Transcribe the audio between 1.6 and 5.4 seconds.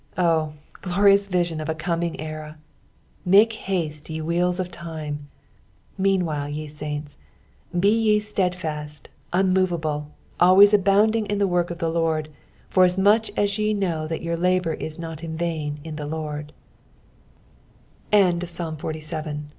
of a coining era! Hake haste, ye wheels of time